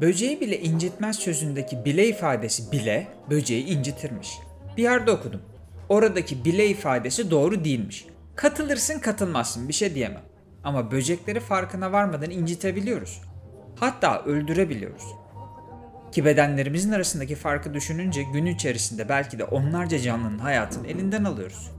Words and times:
Böceği 0.00 0.40
bile 0.40 0.60
incitmez 0.60 1.16
sözündeki 1.16 1.84
bile 1.84 2.08
ifadesi 2.08 2.72
bile 2.72 3.06
böceği 3.30 3.64
incitirmiş. 3.64 4.38
Bir 4.76 4.82
yerde 4.82 5.10
okudum. 5.10 5.42
Oradaki 5.88 6.44
bile 6.44 6.66
ifadesi 6.66 7.30
doğru 7.30 7.64
değilmiş. 7.64 8.06
Katılırsın 8.36 8.98
katılmazsın 8.98 9.68
bir 9.68 9.72
şey 9.72 9.94
diyemem. 9.94 10.22
Ama 10.64 10.90
böcekleri 10.90 11.40
farkına 11.40 11.92
varmadan 11.92 12.30
incitebiliyoruz. 12.30 13.22
Hatta 13.76 14.22
öldürebiliyoruz. 14.22 15.04
Ki 16.12 16.24
bedenlerimizin 16.24 16.92
arasındaki 16.92 17.34
farkı 17.34 17.74
düşününce 17.74 18.22
gün 18.22 18.46
içerisinde 18.46 19.08
belki 19.08 19.38
de 19.38 19.44
onlarca 19.44 19.98
canlının 19.98 20.38
hayatını 20.38 20.86
elinden 20.86 21.24
alıyoruz. 21.24 21.70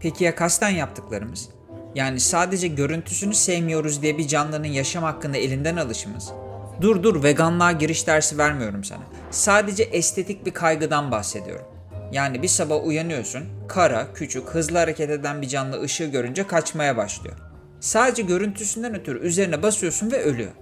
Peki 0.00 0.24
ya 0.24 0.34
kasten 0.34 0.70
yaptıklarımız? 0.70 1.48
Yani 1.94 2.20
sadece 2.20 2.68
görüntüsünü 2.68 3.34
sevmiyoruz 3.34 4.02
diye 4.02 4.18
bir 4.18 4.28
canlının 4.28 4.66
yaşam 4.66 5.04
hakkını 5.04 5.36
elinden 5.36 5.76
alışımız. 5.76 6.32
Dur 6.80 7.02
dur 7.02 7.22
veganlığa 7.22 7.72
giriş 7.72 8.06
dersi 8.06 8.38
vermiyorum 8.38 8.84
sana. 8.84 9.02
Sadece 9.30 9.82
estetik 9.82 10.46
bir 10.46 10.50
kaygıdan 10.50 11.10
bahsediyorum. 11.10 11.66
Yani 12.12 12.42
bir 12.42 12.48
sabah 12.48 12.86
uyanıyorsun, 12.86 13.44
kara, 13.68 14.12
küçük, 14.12 14.48
hızlı 14.48 14.78
hareket 14.78 15.10
eden 15.10 15.42
bir 15.42 15.48
canlı 15.48 15.82
ışığı 15.82 16.04
görünce 16.04 16.46
kaçmaya 16.46 16.96
başlıyor. 16.96 17.36
Sadece 17.80 18.22
görüntüsünden 18.22 18.94
ötürü 18.94 19.18
üzerine 19.18 19.62
basıyorsun 19.62 20.10
ve 20.10 20.22
ölüyor. 20.22 20.52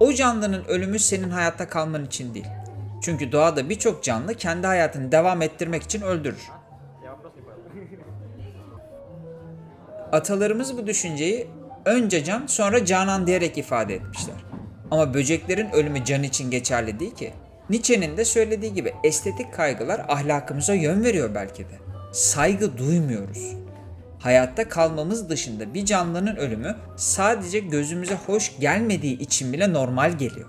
O 0.00 0.12
canlının 0.12 0.64
ölümü 0.64 0.98
senin 0.98 1.30
hayatta 1.30 1.68
kalman 1.68 2.04
için 2.04 2.34
değil. 2.34 2.46
Çünkü 3.02 3.32
doğada 3.32 3.68
birçok 3.68 4.04
canlı 4.04 4.34
kendi 4.34 4.66
hayatını 4.66 5.12
devam 5.12 5.42
ettirmek 5.42 5.82
için 5.82 6.02
öldürür. 6.02 6.50
Atalarımız 10.12 10.76
bu 10.76 10.86
düşünceyi 10.86 11.46
önce 11.84 12.24
can 12.24 12.46
sonra 12.46 12.84
canan 12.84 13.26
diyerek 13.26 13.58
ifade 13.58 13.94
etmişler. 13.94 14.36
Ama 14.90 15.14
böceklerin 15.14 15.70
ölümü 15.70 16.04
can 16.04 16.22
için 16.22 16.50
geçerli 16.50 17.00
değil 17.00 17.14
ki. 17.14 17.32
Nietzsche'nin 17.70 18.16
de 18.16 18.24
söylediği 18.24 18.74
gibi 18.74 18.94
estetik 19.04 19.54
kaygılar 19.54 20.00
ahlakımıza 20.08 20.74
yön 20.74 21.04
veriyor 21.04 21.34
belki 21.34 21.62
de. 21.62 21.78
Saygı 22.12 22.78
duymuyoruz. 22.78 23.54
Hayatta 24.18 24.68
kalmamız 24.68 25.28
dışında 25.28 25.74
bir 25.74 25.84
canlının 25.84 26.36
ölümü 26.36 26.76
sadece 26.96 27.58
gözümüze 27.58 28.14
hoş 28.14 28.58
gelmediği 28.60 29.18
için 29.18 29.52
bile 29.52 29.72
normal 29.72 30.12
geliyor. 30.12 30.48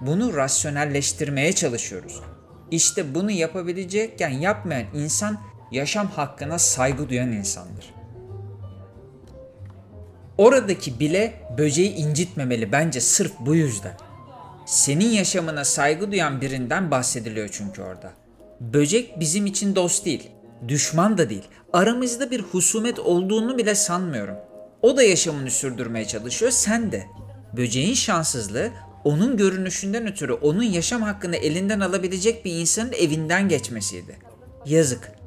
Bunu 0.00 0.36
rasyonelleştirmeye 0.36 1.52
çalışıyoruz. 1.52 2.20
İşte 2.70 3.14
bunu 3.14 3.30
yapabilecekken 3.30 4.30
yapmayan 4.30 4.86
insan 4.94 5.38
yaşam 5.72 6.06
hakkına 6.06 6.58
saygı 6.58 7.08
duyan 7.08 7.32
insandır. 7.32 7.99
Oradaki 10.40 11.00
bile 11.00 11.32
böceği 11.58 11.94
incitmemeli 11.94 12.72
bence 12.72 13.00
sırf 13.00 13.32
bu 13.40 13.54
yüzden. 13.54 13.96
Senin 14.66 15.08
yaşamına 15.08 15.64
saygı 15.64 16.12
duyan 16.12 16.40
birinden 16.40 16.90
bahsediliyor 16.90 17.48
çünkü 17.52 17.82
orada. 17.82 18.12
Böcek 18.60 19.20
bizim 19.20 19.46
için 19.46 19.76
dost 19.76 20.04
değil, 20.04 20.30
düşman 20.68 21.18
da 21.18 21.30
değil. 21.30 21.44
Aramızda 21.72 22.30
bir 22.30 22.40
husumet 22.40 22.98
olduğunu 22.98 23.58
bile 23.58 23.74
sanmıyorum. 23.74 24.36
O 24.82 24.96
da 24.96 25.02
yaşamını 25.02 25.50
sürdürmeye 25.50 26.04
çalışıyor, 26.04 26.52
sen 26.52 26.92
de. 26.92 27.06
Böceğin 27.56 27.94
şanssızlığı 27.94 28.70
onun 29.04 29.36
görünüşünden 29.36 30.06
ötürü 30.06 30.32
onun 30.32 30.62
yaşam 30.62 31.02
hakkını 31.02 31.36
elinden 31.36 31.80
alabilecek 31.80 32.44
bir 32.44 32.60
insanın 32.60 32.92
evinden 32.92 33.48
geçmesiydi. 33.48 34.18
Yazık. 34.66 35.19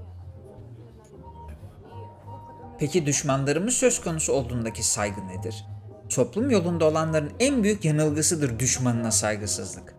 Peki 2.83 3.05
düşmanlarımız 3.05 3.73
söz 3.73 4.01
konusu 4.01 4.33
olduğundaki 4.33 4.83
saygı 4.83 5.27
nedir? 5.27 5.65
Toplum 6.09 6.49
yolunda 6.49 6.85
olanların 6.85 7.31
en 7.39 7.63
büyük 7.63 7.85
yanılgısıdır 7.85 8.59
düşmanına 8.59 9.11
saygısızlık. 9.11 9.95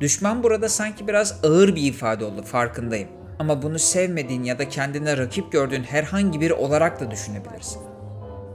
Düşman 0.00 0.42
burada 0.42 0.68
sanki 0.68 1.08
biraz 1.08 1.44
ağır 1.44 1.76
bir 1.76 1.82
ifade 1.82 2.24
oldu 2.24 2.42
farkındayım. 2.42 3.08
Ama 3.38 3.62
bunu 3.62 3.78
sevmediğin 3.78 4.42
ya 4.42 4.58
da 4.58 4.68
kendine 4.68 5.16
rakip 5.16 5.52
gördüğün 5.52 5.82
herhangi 5.82 6.40
biri 6.40 6.54
olarak 6.54 7.00
da 7.00 7.10
düşünebilirsin. 7.10 7.82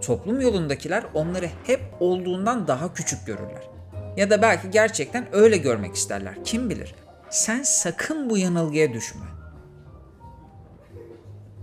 Toplum 0.05 0.41
yolundakiler 0.41 1.03
onları 1.13 1.49
hep 1.63 1.81
olduğundan 1.99 2.67
daha 2.67 2.93
küçük 2.93 3.25
görürler. 3.25 3.69
Ya 4.15 4.29
da 4.29 4.41
belki 4.41 4.71
gerçekten 4.71 5.35
öyle 5.35 5.57
görmek 5.57 5.95
isterler. 5.95 6.43
Kim 6.43 6.69
bilir? 6.69 6.95
Sen 7.29 7.63
sakın 7.63 8.29
bu 8.29 8.37
yanılgıya 8.37 8.93
düşme. 8.93 9.25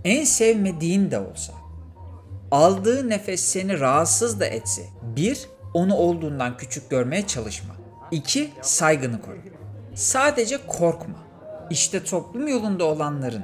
En 0.03 0.23
sevmediğin 0.23 1.11
de 1.11 1.19
olsa, 1.19 1.53
aldığı 2.55 3.09
nefes 3.09 3.41
seni 3.41 3.79
rahatsız 3.79 4.39
da 4.39 4.45
etse, 4.45 4.81
bir, 5.01 5.47
onu 5.73 5.95
olduğundan 5.95 6.57
küçük 6.57 6.89
görmeye 6.89 7.27
çalışma. 7.27 7.75
İki, 8.11 8.51
saygını 8.61 9.21
koru. 9.21 9.37
Sadece 9.95 10.67
korkma. 10.67 11.15
İşte 11.69 12.03
toplum 12.03 12.47
yolunda 12.47 12.83
olanların 12.85 13.43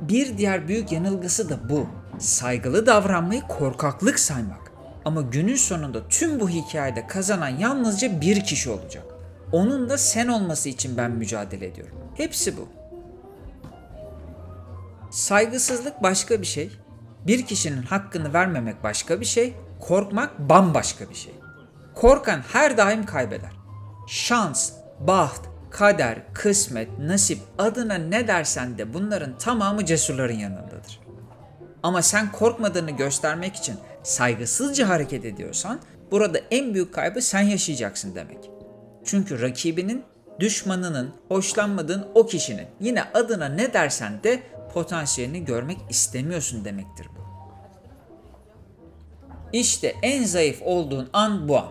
bir 0.00 0.38
diğer 0.38 0.68
büyük 0.68 0.92
yanılgısı 0.92 1.50
da 1.50 1.68
bu. 1.68 1.86
Saygılı 2.18 2.86
davranmayı 2.86 3.40
korkaklık 3.40 4.18
saymak. 4.18 4.72
Ama 5.04 5.22
günün 5.22 5.56
sonunda 5.56 6.08
tüm 6.08 6.40
bu 6.40 6.48
hikayede 6.48 7.06
kazanan 7.06 7.48
yalnızca 7.48 8.20
bir 8.20 8.44
kişi 8.44 8.70
olacak. 8.70 9.04
Onun 9.52 9.88
da 9.88 9.98
sen 9.98 10.28
olması 10.28 10.68
için 10.68 10.96
ben 10.96 11.10
mücadele 11.10 11.66
ediyorum. 11.66 11.96
Hepsi 12.14 12.56
bu. 12.56 12.68
Saygısızlık 15.10 16.02
başka 16.02 16.40
bir 16.40 16.46
şey. 16.46 16.70
Bir 17.26 17.46
kişinin 17.46 17.82
hakkını 17.82 18.32
vermemek 18.32 18.82
başka 18.82 19.20
bir 19.20 19.26
şey. 19.26 19.54
Korkmak 19.80 20.38
bambaşka 20.38 21.10
bir 21.10 21.14
şey. 21.14 21.34
Korkan 21.94 22.40
her 22.52 22.76
daim 22.76 23.06
kaybeder. 23.06 23.50
Şans, 24.08 24.72
baht, 25.00 25.40
kader, 25.70 26.18
kısmet, 26.34 26.98
nasip 26.98 27.38
adına 27.58 27.94
ne 27.94 28.28
dersen 28.28 28.78
de 28.78 28.94
bunların 28.94 29.38
tamamı 29.38 29.84
cesurların 29.84 30.38
yanındadır. 30.38 31.00
Ama 31.82 32.02
sen 32.02 32.32
korkmadığını 32.32 32.90
göstermek 32.90 33.56
için 33.56 33.76
saygısızca 34.02 34.88
hareket 34.88 35.24
ediyorsan 35.24 35.80
burada 36.10 36.38
en 36.50 36.74
büyük 36.74 36.94
kaybı 36.94 37.22
sen 37.22 37.42
yaşayacaksın 37.42 38.14
demek. 38.14 38.50
Çünkü 39.04 39.42
rakibinin, 39.42 40.04
düşmanının, 40.40 41.14
hoşlanmadığın 41.28 42.06
o 42.14 42.26
kişinin 42.26 42.66
yine 42.80 43.02
adına 43.14 43.48
ne 43.48 43.72
dersen 43.72 44.22
de 44.24 44.42
potansiyelini 44.72 45.44
görmek 45.44 45.78
istemiyorsun 45.90 46.64
demektir 46.64 47.08
bu. 47.16 47.22
İşte 49.52 49.96
en 50.02 50.24
zayıf 50.24 50.62
olduğun 50.62 51.10
an 51.12 51.48
bu 51.48 51.58
an. 51.58 51.68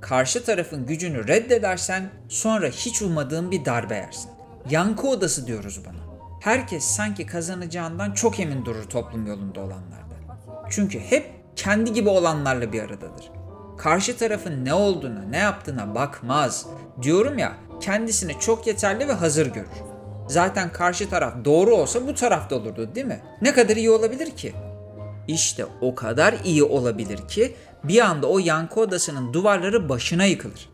Karşı 0.00 0.44
tarafın 0.44 0.86
gücünü 0.86 1.28
reddedersen 1.28 2.10
sonra 2.28 2.66
hiç 2.66 3.02
ummadığın 3.02 3.50
bir 3.50 3.64
darbe 3.64 3.94
yersin. 3.94 4.30
Yankı 4.70 5.08
odası 5.08 5.46
diyoruz 5.46 5.80
buna. 5.84 6.00
Herkes 6.40 6.84
sanki 6.84 7.26
kazanacağından 7.26 8.12
çok 8.12 8.40
emin 8.40 8.64
durur 8.64 8.84
toplum 8.84 9.26
yolunda 9.26 9.60
olanlarda. 9.60 10.14
Çünkü 10.70 11.00
hep 11.00 11.30
kendi 11.56 11.92
gibi 11.92 12.08
olanlarla 12.08 12.72
bir 12.72 12.82
aradadır. 12.82 13.30
Karşı 13.78 14.16
tarafın 14.16 14.64
ne 14.64 14.74
olduğuna, 14.74 15.22
ne 15.22 15.36
yaptığına 15.36 15.94
bakmaz. 15.94 16.66
Diyorum 17.02 17.38
ya, 17.38 17.56
kendisini 17.80 18.40
çok 18.40 18.66
yeterli 18.66 19.08
ve 19.08 19.12
hazır 19.12 19.46
görür. 19.46 19.89
Zaten 20.30 20.72
karşı 20.72 21.10
taraf 21.10 21.34
doğru 21.44 21.74
olsa 21.74 22.06
bu 22.06 22.14
tarafta 22.14 22.56
olurdu 22.56 22.94
değil 22.94 23.06
mi? 23.06 23.20
Ne 23.42 23.54
kadar 23.54 23.76
iyi 23.76 23.90
olabilir 23.90 24.30
ki? 24.30 24.52
İşte 25.28 25.66
o 25.80 25.94
kadar 25.94 26.34
iyi 26.44 26.62
olabilir 26.62 27.28
ki 27.28 27.56
bir 27.84 28.00
anda 28.00 28.26
o 28.26 28.38
yankı 28.38 28.80
odasının 28.80 29.32
duvarları 29.32 29.88
başına 29.88 30.24
yıkılır. 30.24 30.68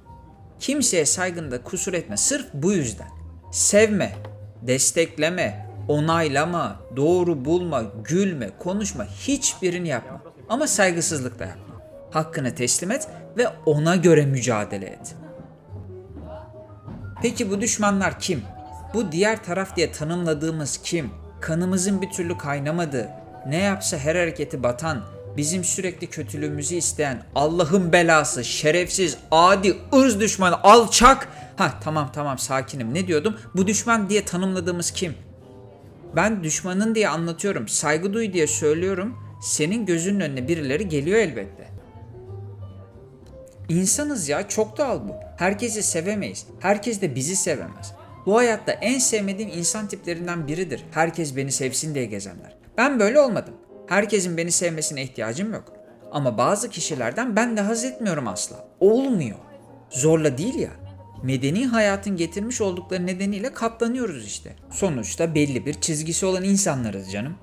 Kimseye 0.61 1.07
saygında 1.07 1.63
kusur 1.63 1.95
etme 1.95 2.17
sırf 2.17 2.47
bu 2.55 2.73
yüzden. 2.73 3.09
Sevme, 3.53 4.17
destekleme, 4.63 5.71
onaylama, 5.89 6.81
doğru 6.97 7.45
bulma, 7.45 7.83
gülme, 8.05 8.51
konuşma 8.59 9.05
hiçbirini 9.05 9.89
yapma. 9.89 10.23
Ama 10.49 10.67
saygısızlık 10.67 11.39
da 11.39 11.45
yapma. 11.45 11.75
Hakkını 12.11 12.55
teslim 12.55 12.91
et 12.91 13.09
ve 13.37 13.49
ona 13.67 13.97
göre 13.97 14.27
mücadele 14.27 14.87
et. 14.87 15.15
Peki 17.23 17.51
bu 17.51 17.61
düşmanlar 17.61 18.21
kim? 18.21 18.43
Bu 18.97 19.13
diğer 19.13 19.45
taraf 19.45 19.77
diye 19.77 19.93
tanımladığımız 19.93 20.81
kim? 20.83 21.11
Kanımızın 21.41 22.03
bir 22.03 22.11
türlü 22.11 22.39
kaynamadığı, 22.39 23.09
ne 23.49 23.57
yapsa 23.57 23.99
her 23.99 24.15
hareketi 24.15 24.63
batan, 24.63 25.05
bizim 25.37 25.65
sürekli 25.65 26.07
kötülüğümüzü 26.07 26.75
isteyen, 26.75 27.23
Allah'ın 27.35 27.93
belası, 27.93 28.45
şerefsiz, 28.45 29.19
adi, 29.31 29.77
ırz 29.95 30.21
düşmanı, 30.21 30.63
alçak. 30.63 31.29
Ha 31.57 31.75
tamam 31.85 32.11
tamam 32.15 32.39
sakinim. 32.39 32.95
Ne 32.95 33.07
diyordum? 33.07 33.37
Bu 33.57 33.67
düşman 33.67 34.09
diye 34.09 34.25
tanımladığımız 34.25 34.91
kim? 34.91 35.15
Ben 36.17 36.45
düşmanın 36.45 36.95
diye 36.95 37.09
anlatıyorum. 37.09 37.69
Saygı 37.69 38.13
duy 38.15 38.33
diye 38.33 38.47
söylüyorum. 38.47 39.19
Senin 39.43 39.87
gözünün 39.87 40.21
önüne 40.21 40.49
birileri 40.49 40.89
geliyor 40.89 41.19
elbette. 41.19 41.69
İnsanız 43.69 44.29
ya 44.29 44.49
çok 44.49 44.79
doğal 44.79 45.09
bu. 45.09 45.13
Herkesi 45.39 45.83
sevemeyiz. 45.83 46.47
Herkes 46.61 47.01
de 47.01 47.15
bizi 47.15 47.37
sevemez. 47.37 47.96
Bu 48.27 48.37
hayatta 48.37 48.73
en 48.73 48.99
sevmediğim 48.99 49.51
insan 49.51 49.89
tiplerinden 49.89 50.49
biridir. 50.49 50.85
Herkes 50.91 51.37
beni 51.37 51.53
sevsin 51.53 51.95
diye 51.95 52.05
gezenler. 52.05 52.57
Ben 52.77 53.01
böyle 53.01 53.21
olmadım. 53.21 53.55
Herkesin 53.87 54.37
beni 54.37 54.53
sevmesine 54.53 55.03
ihtiyacım 55.03 55.53
yok. 55.53 55.73
Ama 56.13 56.39
bazı 56.39 56.71
kişilerden 56.71 57.37
ben 57.37 57.57
de 57.57 57.61
haz 57.61 57.85
etmiyorum 57.85 58.29
asla. 58.29 58.69
Olmuyor. 58.81 59.37
Zorla 59.91 60.39
değil 60.39 60.55
ya. 60.55 60.71
Medeni 61.23 61.67
hayatın 61.67 62.17
getirmiş 62.17 62.61
oldukları 62.61 63.07
nedeniyle 63.07 63.55
katlanıyoruz 63.55 64.27
işte. 64.27 64.57
Sonuçta 64.71 65.35
belli 65.35 65.67
bir 65.67 65.75
çizgisi 65.75 66.27
olan 66.27 66.45
insanlarız 66.45 67.13
canım. 67.13 67.37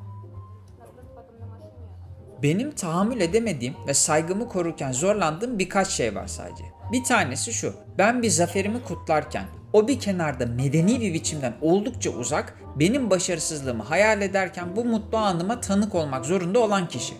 Benim 2.44 2.71
tahammül 2.71 3.21
edemediğim 3.21 3.75
ve 3.88 3.94
saygımı 3.94 4.50
korurken 4.50 4.91
zorlandığım 4.91 5.59
birkaç 5.59 5.88
şey 5.88 6.15
var 6.15 6.27
sadece. 6.27 6.63
Bir 6.91 7.03
tanesi 7.03 7.53
şu. 7.53 7.74
Ben 7.97 8.21
bir 8.21 8.30
zaferimi 8.30 8.83
kutlarken 8.83 9.45
o 9.74 9.88
bir 9.88 10.00
kenarda 10.00 10.46
medeni 10.46 11.02
bir 11.02 11.14
biçimden 11.14 11.54
oldukça 11.62 12.10
uzak, 12.10 12.60
benim 12.75 13.10
başarısızlığımı 13.10 13.84
hayal 13.84 14.22
ederken 14.22 14.75
bu 14.75 14.86
mutlu 14.86 15.18
anıma 15.18 15.62
tanık 15.62 15.96
olmak 15.96 16.25
zorunda 16.25 16.60
olan 16.60 16.88
kişi. 16.88 17.14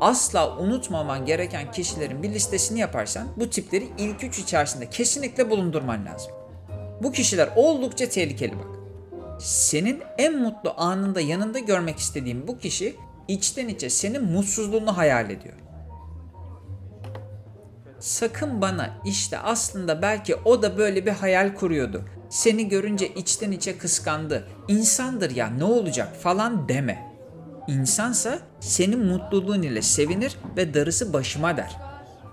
Asla 0.00 0.58
unutmaman 0.58 1.26
gereken 1.26 1.72
kişilerin 1.72 2.22
bir 2.22 2.30
listesini 2.30 2.78
yaparsan 2.78 3.28
bu 3.36 3.50
tipleri 3.50 3.88
ilk 3.98 4.24
üç 4.24 4.38
içerisinde 4.38 4.90
kesinlikle 4.90 5.50
bulundurman 5.50 6.06
lazım. 6.06 6.32
Bu 7.02 7.12
kişiler 7.12 7.48
oldukça 7.56 8.08
tehlikeli 8.08 8.52
bak. 8.52 8.80
Senin 9.40 10.02
en 10.18 10.38
mutlu 10.38 10.74
anında 10.76 11.20
yanında 11.20 11.58
görmek 11.58 11.98
istediğin 11.98 12.48
bu 12.48 12.58
kişi 12.58 12.96
içten 13.28 13.68
içe 13.68 13.90
senin 13.90 14.24
mutsuzluğunu 14.24 14.96
hayal 14.96 15.30
ediyor. 15.30 15.54
Sakın 18.00 18.60
bana 18.60 18.90
işte 19.04 19.38
aslında 19.38 20.02
belki 20.02 20.34
o 20.34 20.62
da 20.62 20.78
böyle 20.78 21.06
bir 21.06 21.10
hayal 21.10 21.54
kuruyordu. 21.54 22.04
Seni 22.30 22.68
görünce 22.68 23.08
içten 23.08 23.52
içe 23.52 23.78
kıskandı. 23.78 24.48
İnsandır 24.68 25.36
ya 25.36 25.46
ne 25.46 25.64
olacak 25.64 26.16
falan 26.16 26.68
deme. 26.68 27.10
İnsansa 27.68 28.38
senin 28.60 29.06
mutluluğun 29.06 29.62
ile 29.62 29.82
sevinir 29.82 30.36
ve 30.56 30.74
darısı 30.74 31.12
başıma 31.12 31.56
der. 31.56 31.76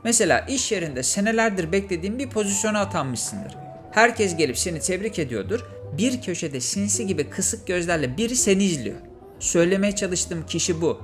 Mesela 0.04 0.40
iş 0.40 0.72
yerinde 0.72 1.04
senelerdir 1.04 1.72
beklediğin 1.72 2.20
bir 2.20 2.30
pozisyona 2.30 2.80
atanmışsındır. 2.80 3.56
Herkes 3.92 4.36
gelip 4.36 4.58
seni 4.58 4.80
tebrik 4.80 5.20
ediyordur. 5.20 5.66
Bir 5.98 6.22
köşede 6.22 6.60
sinsi 6.60 7.08
gibi 7.08 7.30
kısık 7.30 7.68
gözlerle 7.68 8.18
biri 8.18 8.36
seni 8.36 8.64
izliyor. 8.64 8.98
Söylemeye 9.40 9.96
çalıştığım 9.96 10.46
kişi 10.46 10.82
bu. 10.82 11.02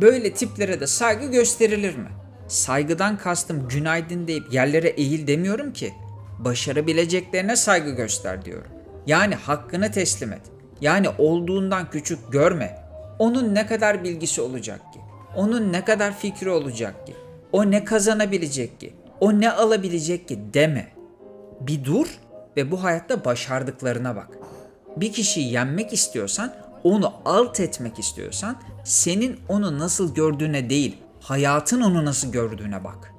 Böyle 0.00 0.34
tiplere 0.34 0.80
de 0.80 0.86
saygı 0.86 1.30
gösterilir 1.30 1.96
mi? 1.96 2.19
Saygıdan 2.50 3.18
kastım 3.18 3.68
günaydın 3.68 4.26
deyip 4.26 4.52
yerlere 4.52 4.88
eğil 4.88 5.26
demiyorum 5.26 5.72
ki. 5.72 5.94
Başarabileceklerine 6.38 7.56
saygı 7.56 7.90
göster 7.90 8.44
diyorum. 8.44 8.70
Yani 9.06 9.34
hakkını 9.34 9.92
teslim 9.92 10.32
et. 10.32 10.40
Yani 10.80 11.08
olduğundan 11.18 11.90
küçük 11.90 12.32
görme. 12.32 12.78
Onun 13.18 13.54
ne 13.54 13.66
kadar 13.66 14.04
bilgisi 14.04 14.40
olacak 14.40 14.92
ki? 14.92 15.00
Onun 15.36 15.72
ne 15.72 15.84
kadar 15.84 16.18
fikri 16.18 16.50
olacak 16.50 17.06
ki? 17.06 17.14
O 17.52 17.70
ne 17.70 17.84
kazanabilecek 17.84 18.80
ki? 18.80 18.94
O 19.20 19.40
ne 19.40 19.50
alabilecek 19.50 20.28
ki 20.28 20.38
deme. 20.54 20.88
Bir 21.60 21.84
dur 21.84 22.06
ve 22.56 22.70
bu 22.70 22.82
hayatta 22.82 23.24
başardıklarına 23.24 24.16
bak. 24.16 24.28
Bir 24.96 25.12
kişiyi 25.12 25.52
yenmek 25.52 25.92
istiyorsan, 25.92 26.54
onu 26.84 27.12
alt 27.24 27.60
etmek 27.60 27.98
istiyorsan, 27.98 28.56
senin 28.84 29.40
onu 29.48 29.78
nasıl 29.78 30.14
gördüğüne 30.14 30.70
değil, 30.70 30.96
hayatın 31.20 31.80
onu 31.80 32.04
nasıl 32.04 32.32
gördüğüne 32.32 32.84
bak. 32.84 33.14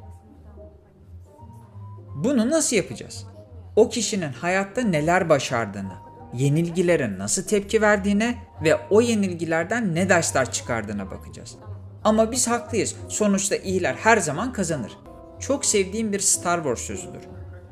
Bunu 2.15 2.50
nasıl 2.50 2.75
yapacağız? 2.75 3.27
O 3.75 3.89
kişinin 3.89 4.33
hayatta 4.33 4.81
neler 4.81 5.30
başardığını, 5.30 5.94
yenilgilere 6.33 7.18
nasıl 7.18 7.44
tepki 7.44 7.81
verdiğine 7.81 8.38
ve 8.63 8.75
o 8.89 9.01
yenilgilerden 9.01 9.95
ne 9.95 10.09
dersler 10.09 10.51
çıkardığına 10.51 11.12
bakacağız. 11.12 11.56
Ama 12.03 12.31
biz 12.31 12.48
haklıyız. 12.48 12.95
Sonuçta 13.07 13.56
iyiler 13.56 13.94
her 13.94 14.18
zaman 14.18 14.54
kazanır. 14.54 14.92
Çok 15.39 15.65
sevdiğim 15.65 16.13
bir 16.13 16.19
Star 16.19 16.57
Wars 16.57 16.80
sözüdür. 16.80 17.21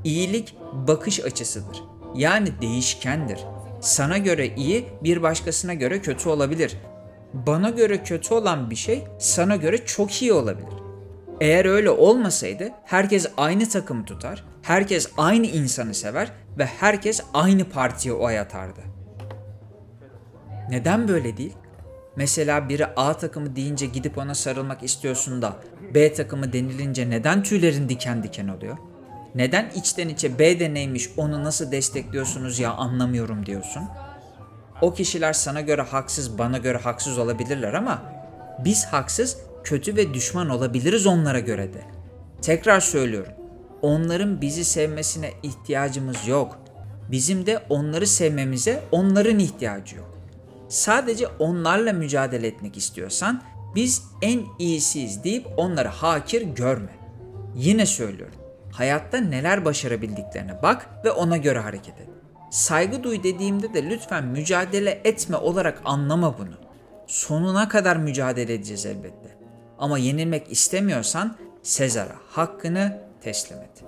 İyilik 0.03 0.55
bakış 0.73 1.19
açısıdır. 1.19 1.83
Yani 2.15 2.61
değişkendir. 2.61 3.39
Sana 3.81 4.17
göre 4.17 4.55
iyi, 4.55 4.85
bir 5.03 5.21
başkasına 5.21 5.73
göre 5.73 6.01
kötü 6.01 6.29
olabilir. 6.29 6.77
Bana 7.33 7.69
göre 7.69 8.03
kötü 8.03 8.33
olan 8.33 8.69
bir 8.69 8.75
şey 8.75 9.03
sana 9.19 9.55
göre 9.55 9.85
çok 9.85 10.21
iyi 10.21 10.33
olabilir. 10.33 10.73
Eğer 11.41 11.65
öyle 11.65 11.89
olmasaydı 11.89 12.69
herkes 12.85 13.27
aynı 13.37 13.69
takımı 13.69 14.05
tutar, 14.05 14.45
herkes 14.61 15.11
aynı 15.17 15.45
insanı 15.45 15.93
sever 15.93 16.31
ve 16.57 16.65
herkes 16.65 17.21
aynı 17.33 17.63
partiye 17.63 18.13
oy 18.13 18.39
atardı. 18.39 18.81
Neden 20.69 21.07
böyle 21.07 21.37
değil? 21.37 21.53
Mesela 22.15 22.69
biri 22.69 22.85
A 22.85 23.13
takımı 23.13 23.55
deyince 23.55 23.85
gidip 23.85 24.17
ona 24.17 24.35
sarılmak 24.35 24.83
istiyorsun 24.83 25.41
da 25.41 25.55
B 25.93 26.13
takımı 26.13 26.53
denilince 26.53 27.09
neden 27.09 27.43
tüylerin 27.43 27.89
diken 27.89 28.23
diken 28.23 28.47
oluyor? 28.47 28.77
Neden 29.35 29.69
içten 29.75 30.09
içe 30.09 30.39
B 30.39 30.59
de 30.59 30.73
neymiş 30.73 31.09
onu 31.17 31.43
nasıl 31.43 31.71
destekliyorsunuz 31.71 32.59
ya 32.59 32.71
anlamıyorum 32.73 33.45
diyorsun? 33.45 33.83
O 34.81 34.93
kişiler 34.93 35.33
sana 35.33 35.61
göre 35.61 35.81
haksız, 35.81 36.37
bana 36.37 36.57
göre 36.57 36.77
haksız 36.77 37.17
olabilirler 37.17 37.73
ama 37.73 38.01
biz 38.65 38.85
haksız, 38.85 39.37
kötü 39.63 39.95
ve 39.95 40.13
düşman 40.13 40.49
olabiliriz 40.49 41.07
onlara 41.07 41.39
göre 41.39 41.73
de. 41.73 41.81
Tekrar 42.41 42.79
söylüyorum. 42.79 43.33
Onların 43.81 44.41
bizi 44.41 44.65
sevmesine 44.65 45.31
ihtiyacımız 45.43 46.27
yok. 46.27 46.59
Bizim 47.11 47.45
de 47.45 47.59
onları 47.69 48.07
sevmemize 48.07 48.83
onların 48.91 49.39
ihtiyacı 49.39 49.95
yok. 49.95 50.17
Sadece 50.69 51.27
onlarla 51.27 51.93
mücadele 51.93 52.47
etmek 52.47 52.77
istiyorsan 52.77 53.41
biz 53.75 54.03
en 54.21 54.41
iyisiyiz 54.59 55.23
deyip 55.23 55.47
onları 55.57 55.87
hakir 55.87 56.41
görme. 56.41 56.91
Yine 57.55 57.85
söylüyorum. 57.85 58.35
Hayatta 58.71 59.17
neler 59.17 59.65
başarabildiklerine 59.65 60.63
bak 60.63 60.89
ve 61.05 61.11
ona 61.11 61.37
göre 61.37 61.59
hareket 61.59 61.99
et. 61.99 62.07
Saygı 62.49 63.03
duy 63.03 63.23
dediğimde 63.23 63.73
de 63.73 63.89
lütfen 63.89 64.25
mücadele 64.25 65.01
etme 65.03 65.37
olarak 65.37 65.81
anlama 65.85 66.37
bunu. 66.37 66.55
Sonuna 67.07 67.69
kadar 67.69 67.95
mücadele 67.95 68.53
edeceğiz 68.53 68.85
elbette. 68.85 69.37
Ama 69.79 69.97
yenilmek 69.97 70.51
istemiyorsan 70.51 71.35
Sezar'a 71.63 72.15
hakkını 72.29 73.01
teslim 73.21 73.57
et. 73.57 73.83